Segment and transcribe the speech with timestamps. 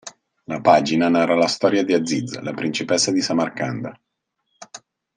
[0.51, 3.95] La pagina narra la storia di Aziz, la principessa di Samarcanda.